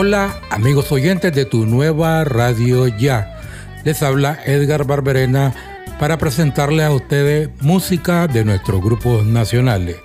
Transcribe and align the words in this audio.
Hola 0.00 0.40
amigos 0.50 0.92
oyentes 0.92 1.34
de 1.34 1.44
tu 1.44 1.66
nueva 1.66 2.22
radio 2.22 2.86
ya. 2.86 3.36
Les 3.82 4.00
habla 4.04 4.38
Edgar 4.46 4.84
Barberena 4.86 5.52
para 5.98 6.18
presentarles 6.18 6.86
a 6.86 6.92
ustedes 6.92 7.50
música 7.62 8.28
de 8.28 8.44
nuestros 8.44 8.80
grupos 8.80 9.26
nacionales. 9.26 9.96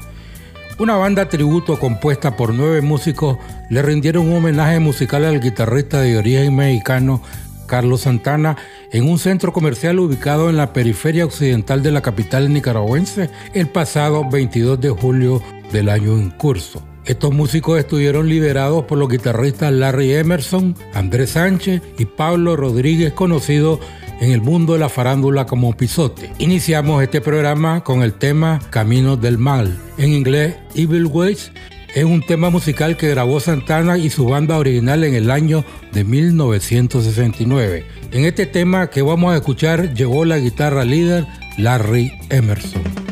Una 0.79 0.95
banda 0.95 1.29
tributo 1.29 1.79
compuesta 1.79 2.35
por 2.35 2.55
nueve 2.55 2.81
músicos 2.81 3.37
le 3.69 3.83
rindieron 3.83 4.29
un 4.29 4.37
homenaje 4.37 4.79
musical 4.79 5.25
al 5.25 5.39
guitarrista 5.39 6.01
de 6.01 6.17
origen 6.17 6.55
mexicano 6.55 7.21
Carlos 7.67 8.01
Santana 8.01 8.57
en 8.91 9.07
un 9.07 9.19
centro 9.19 9.53
comercial 9.53 9.99
ubicado 9.99 10.49
en 10.49 10.57
la 10.57 10.73
periferia 10.73 11.23
occidental 11.23 11.83
de 11.83 11.91
la 11.91 12.01
capital 12.01 12.51
nicaragüense 12.51 13.29
el 13.53 13.67
pasado 13.67 14.27
22 14.27 14.81
de 14.81 14.89
julio 14.89 15.43
del 15.71 15.89
año 15.89 16.13
en 16.13 16.31
curso. 16.31 16.81
Estos 17.05 17.33
músicos 17.33 17.79
estuvieron 17.79 18.29
liderados 18.29 18.85
por 18.85 18.97
los 18.97 19.09
guitarristas 19.09 19.73
Larry 19.73 20.13
Emerson, 20.13 20.75
Andrés 20.93 21.31
Sánchez 21.31 21.81
y 21.97 22.05
Pablo 22.05 22.55
Rodríguez, 22.55 23.11
conocidos 23.11 23.79
en 24.21 24.31
el 24.31 24.41
mundo 24.41 24.73
de 24.73 24.79
la 24.79 24.87
farándula 24.87 25.45
como 25.45 25.75
Pisote. 25.75 26.31
Iniciamos 26.39 27.03
este 27.03 27.19
programa 27.19 27.83
con 27.83 28.03
el 28.03 28.13
tema 28.13 28.61
Caminos 28.69 29.19
del 29.21 29.37
Mal, 29.37 29.77
en 29.97 30.13
inglés 30.13 30.55
Evil 30.75 31.07
Ways. 31.07 31.51
Es 31.93 32.05
un 32.05 32.25
tema 32.25 32.49
musical 32.49 32.95
que 32.95 33.09
grabó 33.09 33.41
Santana 33.41 33.97
y 33.97 34.09
su 34.09 34.25
banda 34.25 34.57
original 34.57 35.03
en 35.03 35.13
el 35.13 35.29
año 35.29 35.65
de 35.91 36.05
1969. 36.05 37.85
En 38.13 38.23
este 38.23 38.45
tema 38.45 38.89
que 38.89 39.01
vamos 39.01 39.33
a 39.33 39.37
escuchar 39.37 39.93
llegó 39.93 40.23
la 40.23 40.37
guitarra 40.37 40.85
líder 40.85 41.27
Larry 41.57 42.13
Emerson. 42.29 43.02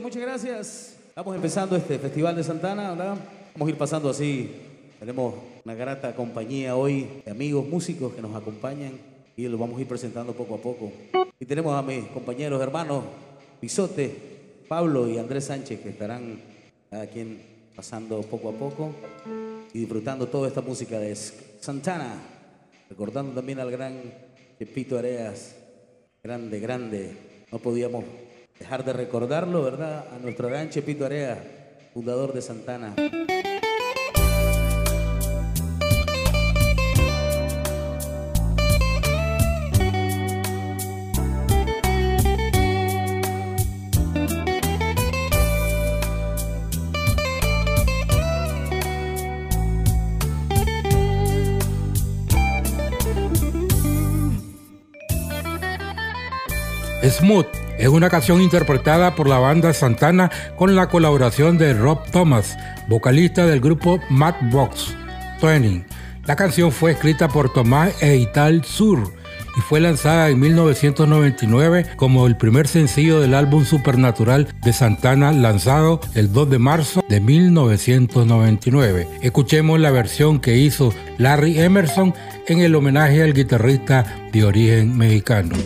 Muchas 0.00 0.22
gracias. 0.22 0.96
Estamos 1.08 1.34
empezando 1.34 1.76
este 1.76 1.98
Festival 1.98 2.36
de 2.36 2.44
Santana, 2.44 2.90
¿verdad? 2.90 3.16
Vamos 3.54 3.66
a 3.66 3.70
ir 3.70 3.78
pasando 3.78 4.10
así. 4.10 4.50
Tenemos 5.00 5.34
una 5.64 5.74
grata 5.74 6.14
compañía 6.14 6.76
hoy 6.76 7.22
de 7.24 7.30
amigos 7.30 7.66
músicos 7.66 8.12
que 8.14 8.22
nos 8.22 8.34
acompañan 8.36 8.92
y 9.36 9.48
los 9.48 9.58
vamos 9.58 9.78
a 9.78 9.80
ir 9.80 9.88
presentando 9.88 10.32
poco 10.34 10.54
a 10.54 10.58
poco. 10.58 10.92
Y 11.40 11.44
tenemos 11.46 11.74
a 11.74 11.82
mis 11.82 12.06
compañeros 12.08 12.62
hermanos 12.62 13.04
Pisote, 13.60 14.14
Pablo 14.68 15.08
y 15.08 15.18
Andrés 15.18 15.44
Sánchez 15.46 15.80
que 15.80 15.88
estarán 15.90 16.40
cada 16.90 17.06
pasando 17.74 18.20
poco 18.22 18.50
a 18.50 18.52
poco 18.52 18.92
y 19.72 19.80
disfrutando 19.80 20.28
toda 20.28 20.48
esta 20.48 20.60
música 20.60 20.98
de 20.98 21.16
Santana. 21.16 22.22
Recordando 22.88 23.32
también 23.32 23.58
al 23.58 23.70
gran 23.70 24.00
Pepito 24.58 24.98
Areas, 24.98 25.56
grande, 26.22 26.60
grande. 26.60 27.16
No 27.50 27.58
podíamos 27.58 28.04
dejar 28.58 28.84
de 28.84 28.92
recordarlo, 28.92 29.62
¿verdad? 29.62 30.06
A 30.14 30.18
nuestro 30.18 30.48
gran 30.48 30.70
Chepito 30.70 31.04
Area, 31.04 31.42
fundador 31.94 32.32
de 32.32 32.42
Santana. 32.42 32.94
Smooth 57.08 57.67
es 57.78 57.88
una 57.88 58.10
canción 58.10 58.42
interpretada 58.42 59.14
por 59.14 59.28
la 59.28 59.38
banda 59.38 59.72
Santana 59.72 60.30
con 60.56 60.74
la 60.74 60.88
colaboración 60.88 61.58
de 61.58 61.74
Rob 61.74 62.00
Thomas, 62.10 62.58
vocalista 62.88 63.46
del 63.46 63.60
grupo 63.60 64.00
Matchbox 64.10 64.94
20. 65.40 65.86
La 66.26 66.36
canción 66.36 66.72
fue 66.72 66.90
escrita 66.92 67.28
por 67.28 67.52
Tomás 67.52 68.02
e 68.02 68.16
Ital 68.16 68.64
Sur 68.64 69.14
y 69.56 69.60
fue 69.60 69.80
lanzada 69.80 70.28
en 70.28 70.38
1999 70.38 71.86
como 71.96 72.26
el 72.26 72.36
primer 72.36 72.68
sencillo 72.68 73.20
del 73.20 73.34
álbum 73.34 73.64
Supernatural 73.64 74.46
de 74.62 74.72
Santana 74.72 75.32
lanzado 75.32 76.00
el 76.14 76.32
2 76.32 76.50
de 76.50 76.58
marzo 76.58 77.02
de 77.08 77.20
1999. 77.20 79.08
Escuchemos 79.22 79.80
la 79.80 79.90
versión 79.90 80.38
que 80.40 80.58
hizo 80.58 80.92
Larry 81.16 81.58
Emerson 81.60 82.12
en 82.46 82.60
el 82.60 82.74
homenaje 82.74 83.22
al 83.22 83.32
guitarrista 83.32 84.28
de 84.32 84.44
origen 84.44 84.98
mexicano. 84.98 85.56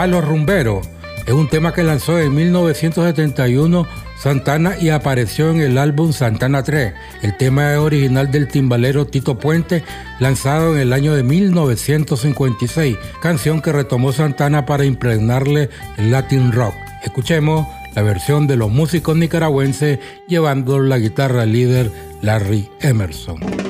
Palo 0.00 0.22
Rumbero. 0.22 0.80
Es 1.26 1.34
un 1.34 1.46
tema 1.50 1.74
que 1.74 1.82
lanzó 1.82 2.18
en 2.18 2.34
1971 2.34 3.86
Santana 4.18 4.78
y 4.80 4.88
apareció 4.88 5.50
en 5.50 5.60
el 5.60 5.76
álbum 5.76 6.14
Santana 6.14 6.62
3. 6.62 6.94
El 7.20 7.36
tema 7.36 7.74
es 7.74 7.78
original 7.78 8.30
del 8.30 8.48
timbalero 8.48 9.06
Tito 9.06 9.38
Puente, 9.38 9.84
lanzado 10.18 10.72
en 10.74 10.80
el 10.80 10.94
año 10.94 11.14
de 11.14 11.22
1956, 11.22 12.96
canción 13.20 13.60
que 13.60 13.72
retomó 13.72 14.12
Santana 14.12 14.64
para 14.64 14.86
impregnarle 14.86 15.68
el 15.98 16.10
Latin 16.10 16.50
rock. 16.50 16.72
Escuchemos 17.04 17.66
la 17.94 18.00
versión 18.00 18.46
de 18.46 18.56
los 18.56 18.70
músicos 18.70 19.18
nicaragüenses 19.18 19.98
llevando 20.26 20.80
la 20.80 20.96
guitarra 20.96 21.44
líder 21.44 21.92
Larry 22.22 22.70
Emerson. 22.80 23.69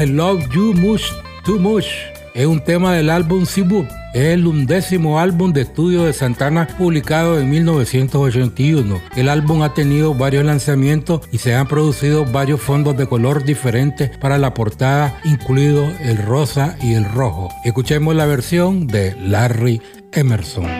I 0.00 0.06
Love 0.06 0.48
You 0.54 0.72
Much 0.72 1.02
Too 1.44 1.58
Much 1.58 1.84
es 2.32 2.46
un 2.46 2.64
tema 2.64 2.94
del 2.94 3.10
álbum 3.10 3.44
Cebu. 3.44 3.86
Es 4.14 4.28
el 4.28 4.46
undécimo 4.46 5.20
álbum 5.20 5.52
de 5.52 5.62
estudio 5.62 6.04
de 6.04 6.14
Santana 6.14 6.68
publicado 6.78 7.38
en 7.38 7.50
1981. 7.50 8.98
El 9.16 9.28
álbum 9.28 9.62
ha 9.62 9.74
tenido 9.74 10.14
varios 10.14 10.44
lanzamientos 10.44 11.20
y 11.32 11.38
se 11.38 11.54
han 11.54 11.68
producido 11.68 12.24
varios 12.24 12.62
fondos 12.62 12.96
de 12.96 13.06
color 13.06 13.44
diferentes 13.44 14.16
para 14.16 14.38
la 14.38 14.54
portada, 14.54 15.20
incluido 15.24 15.92
el 16.00 16.16
rosa 16.16 16.76
y 16.80 16.94
el 16.94 17.04
rojo. 17.04 17.50
Escuchemos 17.64 18.14
la 18.14 18.24
versión 18.24 18.86
de 18.86 19.14
Larry 19.20 19.82
Emerson. 20.12 20.79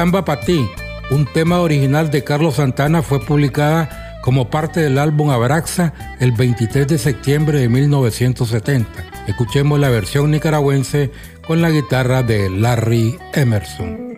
Samba 0.00 0.24
Patí, 0.24 0.66
un 1.10 1.26
tema 1.26 1.60
original 1.60 2.10
de 2.10 2.24
Carlos 2.24 2.54
Santana, 2.54 3.02
fue 3.02 3.20
publicada 3.20 4.16
como 4.22 4.48
parte 4.48 4.80
del 4.80 4.96
álbum 4.96 5.28
Abraxa 5.28 5.92
el 6.20 6.32
23 6.32 6.88
de 6.88 6.96
septiembre 6.96 7.58
de 7.58 7.68
1970. 7.68 8.88
Escuchemos 9.26 9.78
la 9.78 9.90
versión 9.90 10.30
nicaragüense 10.30 11.10
con 11.46 11.60
la 11.60 11.68
guitarra 11.68 12.22
de 12.22 12.48
Larry 12.48 13.18
Emerson. 13.34 14.09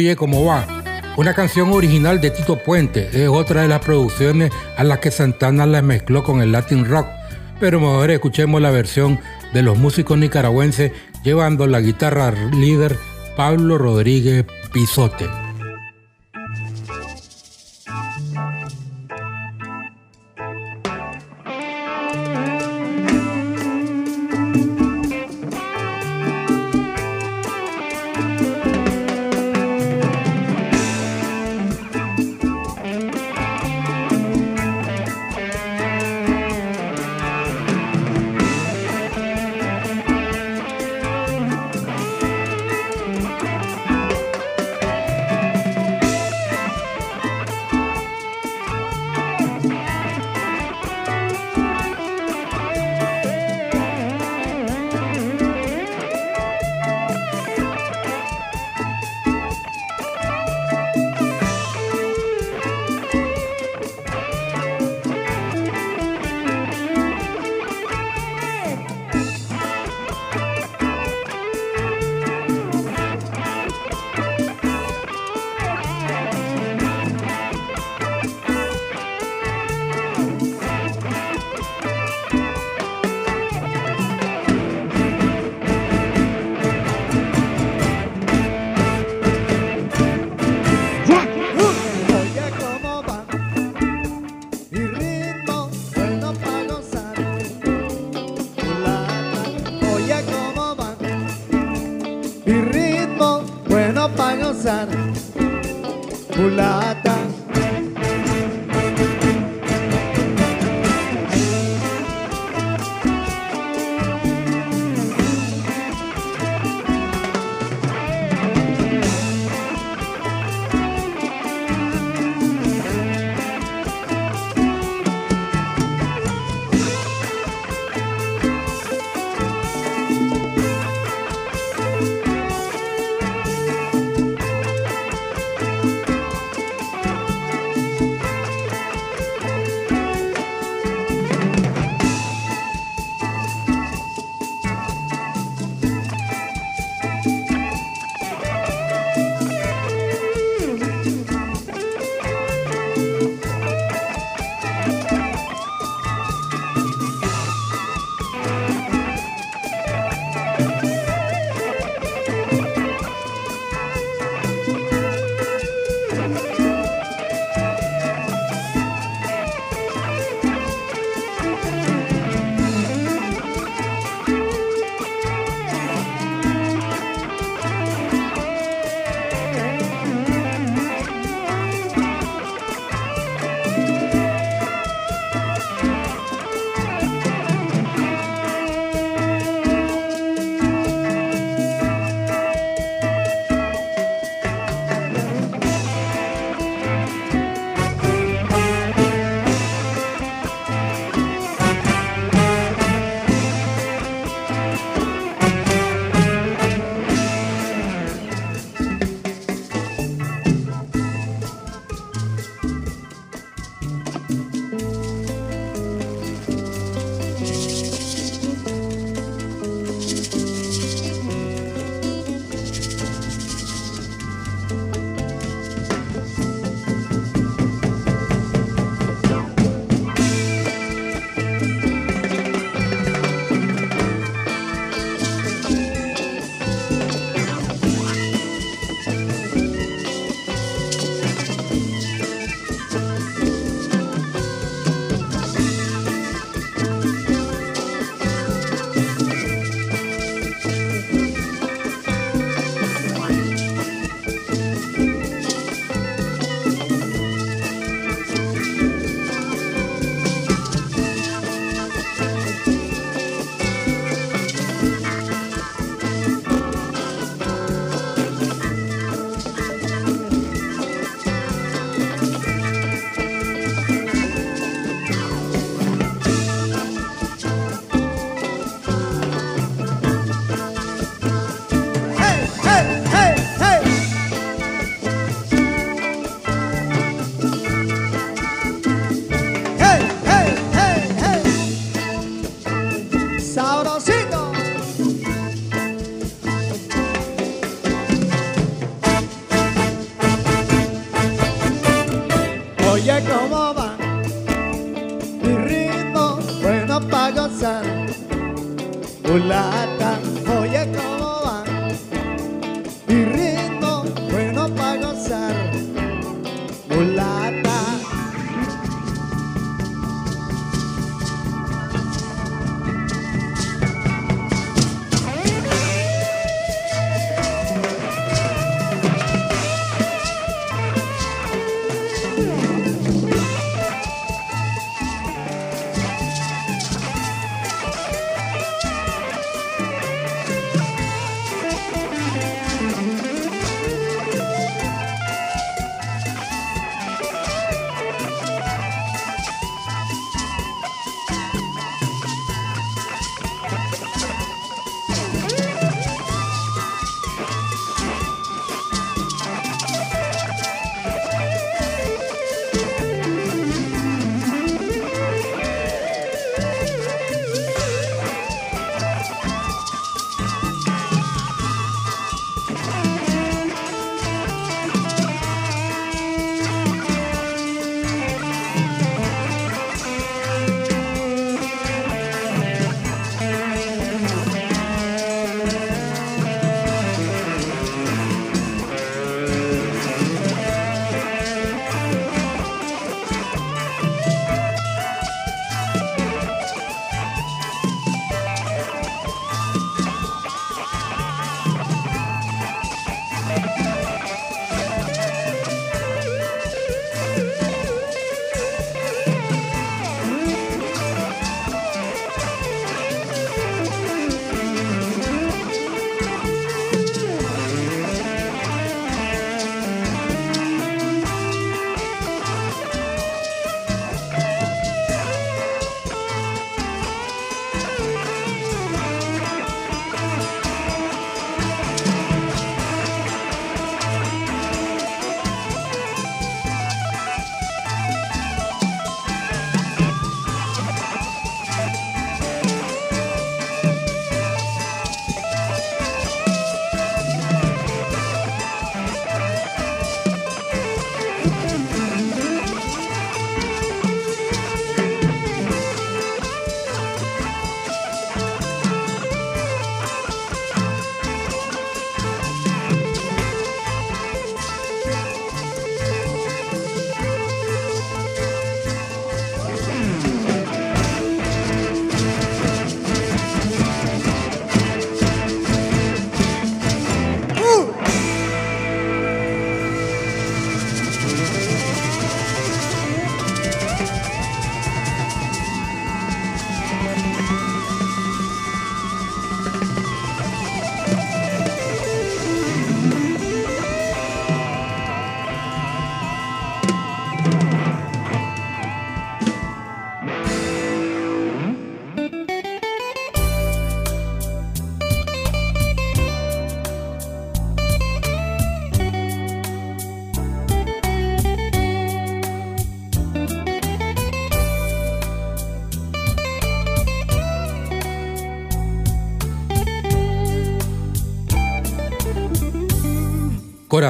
Oye 0.00 0.16
cómo 0.16 0.46
va. 0.46 0.66
Una 1.18 1.34
canción 1.34 1.72
original 1.72 2.22
de 2.22 2.30
Tito 2.30 2.56
Puente 2.56 3.10
es 3.12 3.28
otra 3.28 3.60
de 3.60 3.68
las 3.68 3.80
producciones 3.80 4.50
a 4.78 4.82
las 4.82 4.98
que 5.00 5.10
Santana 5.10 5.66
la 5.66 5.82
mezcló 5.82 6.24
con 6.24 6.40
el 6.40 6.52
Latin 6.52 6.86
Rock. 6.86 7.06
Pero 7.60 7.80
mejor 7.80 8.10
escuchemos 8.10 8.62
la 8.62 8.70
versión 8.70 9.20
de 9.52 9.60
los 9.60 9.76
músicos 9.76 10.16
nicaragüenses 10.16 10.92
llevando 11.22 11.66
la 11.66 11.80
guitarra 11.80 12.32
líder 12.50 12.96
Pablo 13.36 13.76
Rodríguez 13.76 14.46
Pisote. 14.72 15.39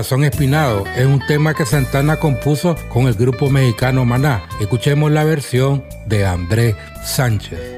Corazón 0.01 0.25
Espinado 0.25 0.85
es 0.97 1.05
un 1.05 1.21
tema 1.27 1.53
que 1.53 1.67
Santana 1.67 2.17
compuso 2.17 2.75
con 2.89 3.07
el 3.07 3.13
grupo 3.13 3.51
mexicano 3.51 4.07
Maná. 4.07 4.45
Escuchemos 4.59 5.11
la 5.11 5.25
versión 5.25 5.85
de 6.07 6.25
Andrés 6.25 6.75
Sánchez. 7.05 7.70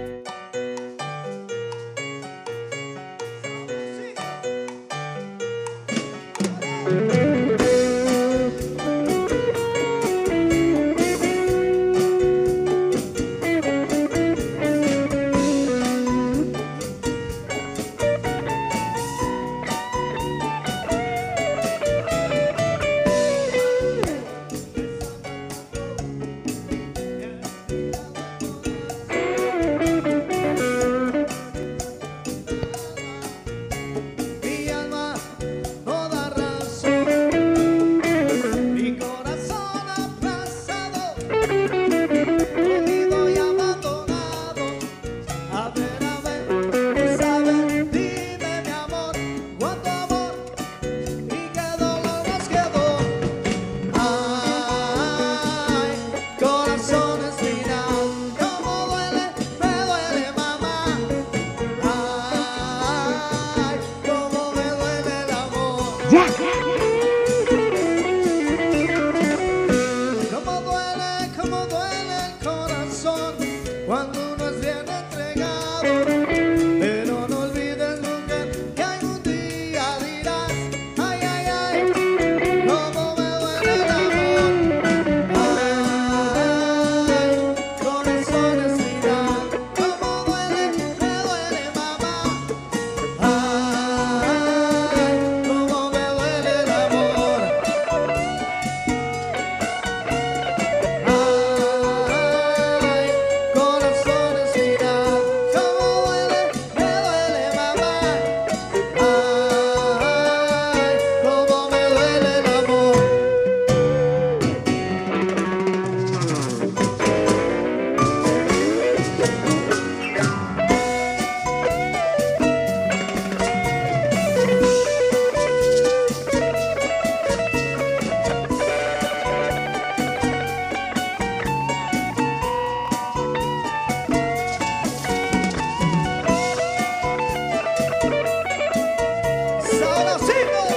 essa 139.84 140.71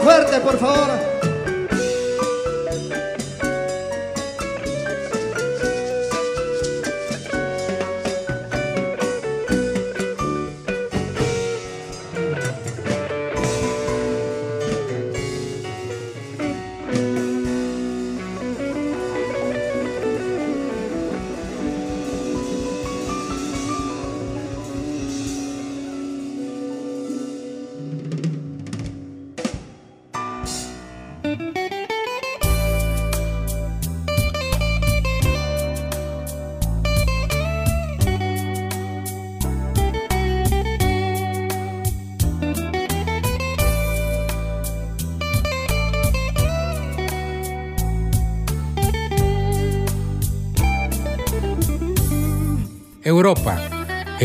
Fuerte, 0.00 0.40
por 0.40 0.58
favor. 0.58 1.11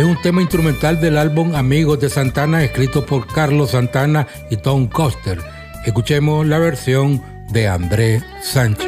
Un 0.08 0.22
tema 0.22 0.42
instrumental 0.42 1.02
del 1.02 1.18
álbum 1.18 1.54
Amigos 1.54 2.00
de 2.00 2.10
Santana 2.10 2.64
escrito 2.64 3.06
por 3.06 3.28
Carlos 3.28 3.72
Santana 3.72 4.26
y 4.50 4.56
Tom 4.56 4.88
Coster. 4.88 5.40
Escuchemos 5.86 6.48
la 6.48 6.60
versión 6.60 7.22
de 7.50 7.68
Andrés 7.68 8.24
Sánchez. 8.42 8.87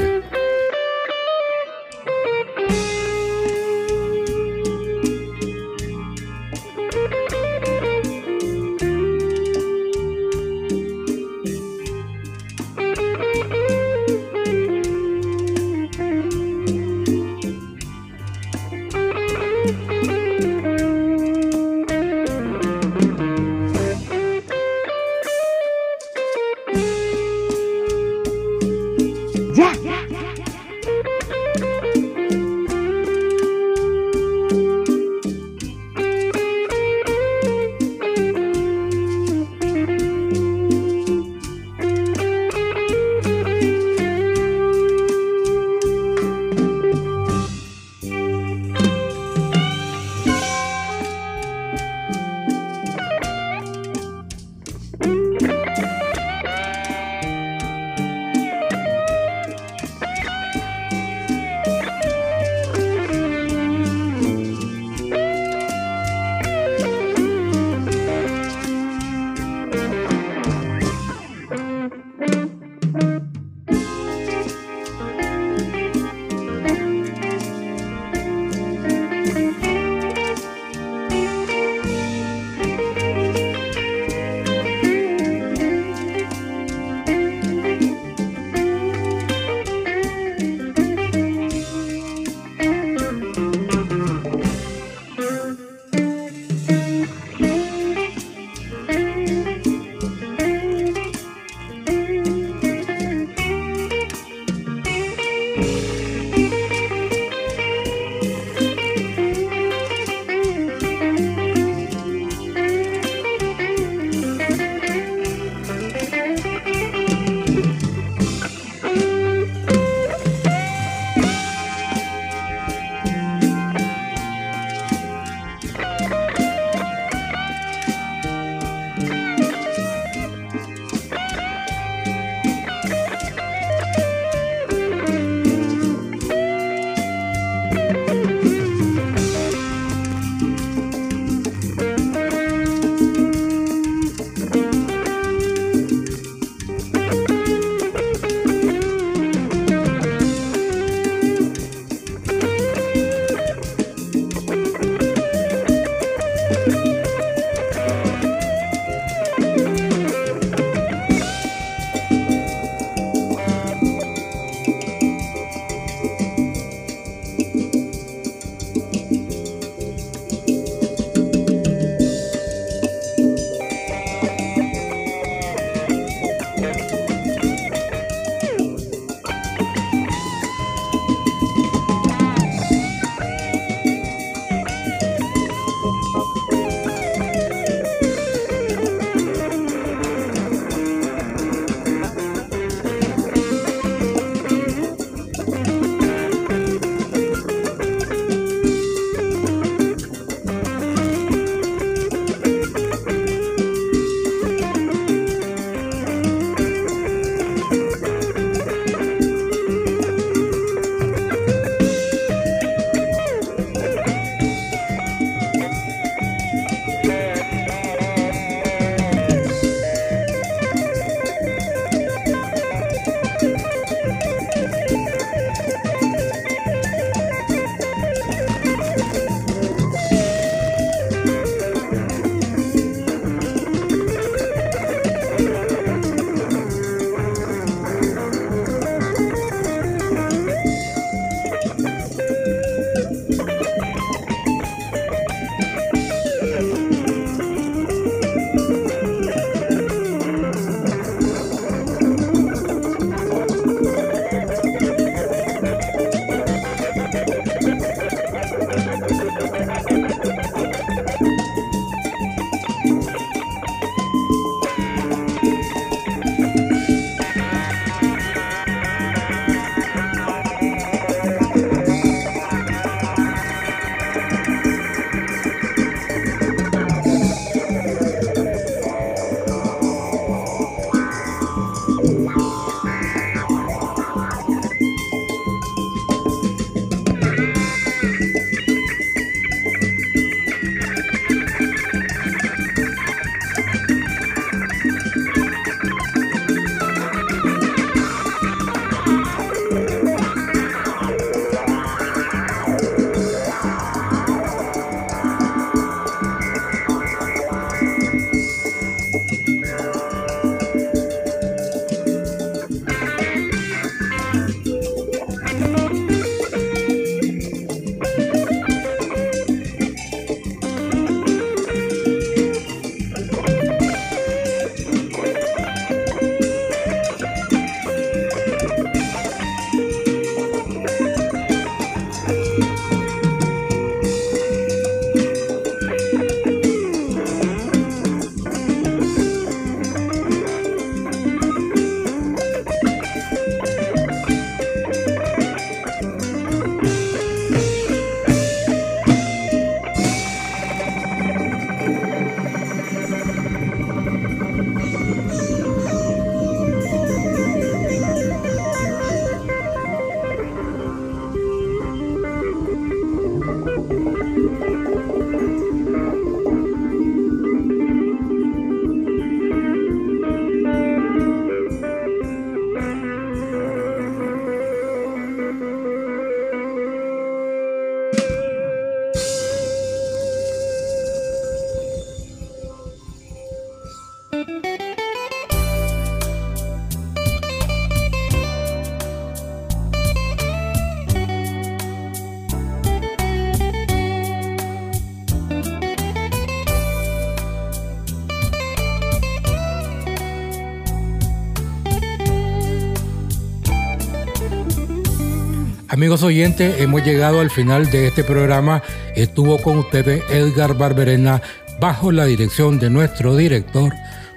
Amigos 405.99 406.23
oyentes, 406.23 406.79
hemos 406.79 407.03
llegado 407.03 407.41
al 407.41 407.49
final 407.49 407.91
de 407.91 408.07
este 408.07 408.23
programa. 408.23 408.81
Estuvo 409.17 409.61
con 409.61 409.79
ustedes 409.79 410.23
Edgar 410.29 410.77
Barberena 410.77 411.41
bajo 411.81 412.13
la 412.13 412.23
dirección 412.23 412.79
de 412.79 412.89
nuestro 412.89 413.35
director 413.35 413.91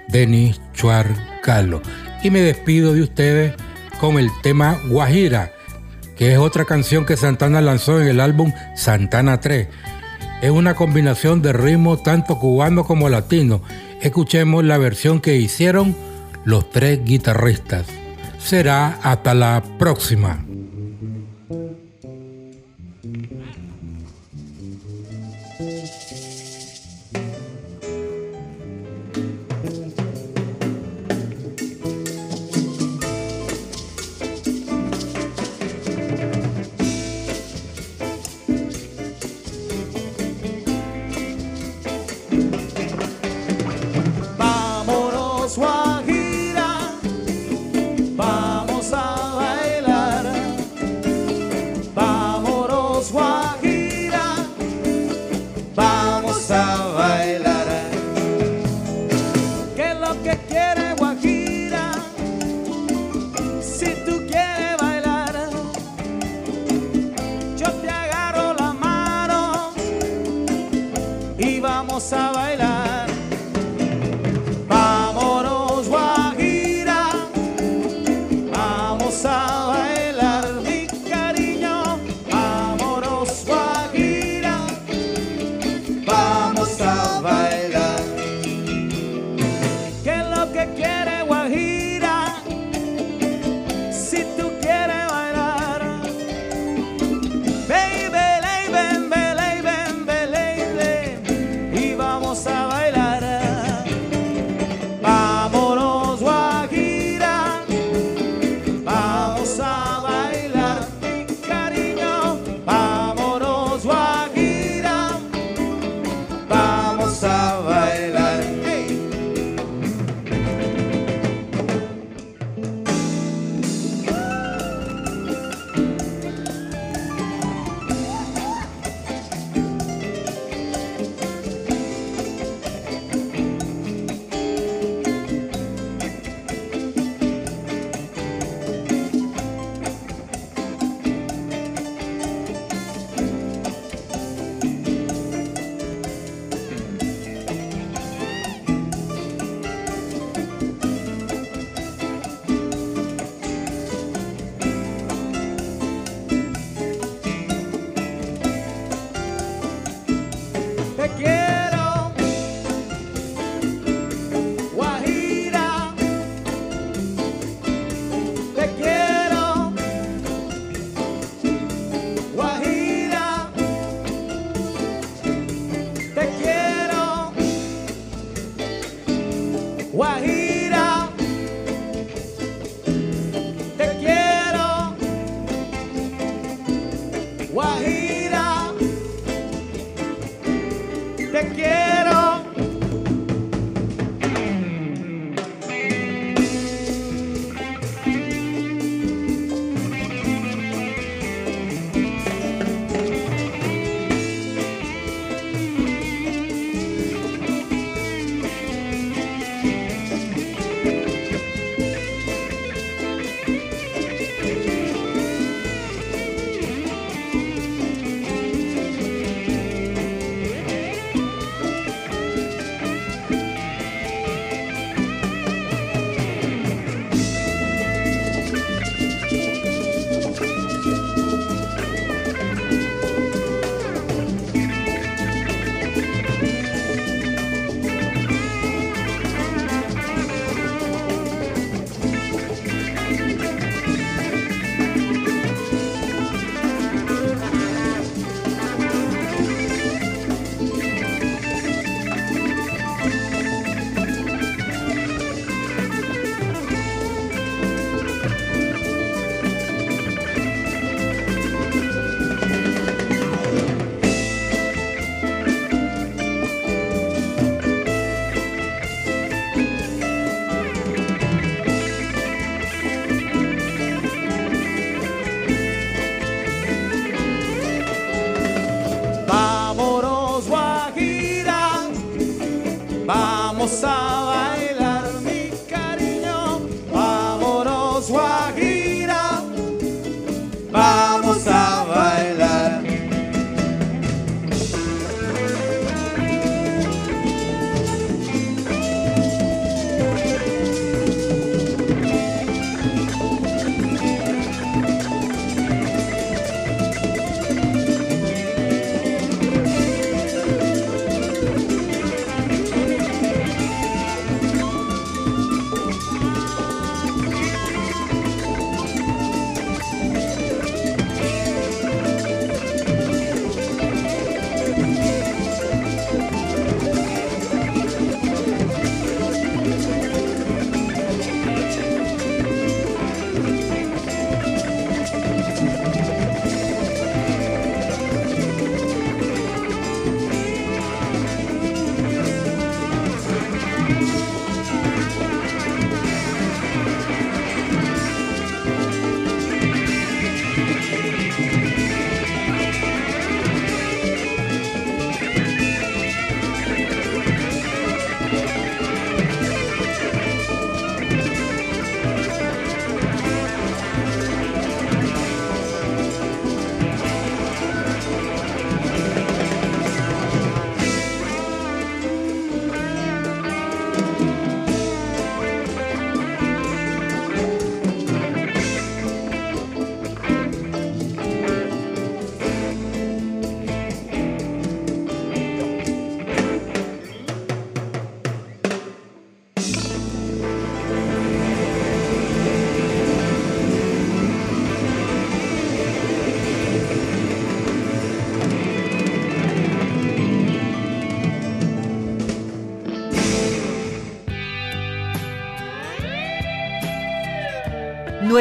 Denis 0.09 0.61
Chuarcalo. 0.75 1.81
Y 2.25 2.31
me 2.31 2.41
despido 2.41 2.95
de 2.95 3.03
ustedes 3.03 3.55
con 4.01 4.19
el 4.19 4.29
tema 4.43 4.77
Guajira, 4.89 5.53
que 6.17 6.33
es 6.33 6.39
otra 6.41 6.65
canción 6.65 7.07
que 7.07 7.17
Santana 7.17 7.61
lanzó 7.61 8.03
en 8.03 8.09
el 8.09 8.19
álbum 8.19 8.53
Santana 8.75 9.39
3. 9.39 9.69
Es 10.43 10.51
una 10.51 10.75
combinación 10.75 11.43
de 11.43 11.53
ritmos 11.53 12.03
tanto 12.03 12.41
cubano 12.41 12.83
como 12.83 13.09
latino. 13.09 13.63
Escuchemos 14.01 14.65
la 14.65 14.79
versión 14.79 15.21
que 15.21 15.37
hicieron 15.37 15.95
los 16.45 16.69
tres 16.73 17.05
guitarristas. 17.05 17.87
Será 18.41 18.99
hasta 19.05 19.33
la 19.33 19.63
próxima. 19.79 20.45